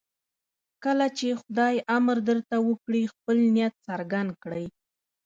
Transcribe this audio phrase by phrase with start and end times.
[0.83, 4.65] کله چې خدای امر درته وکړي خپل نیت څرګند کړئ.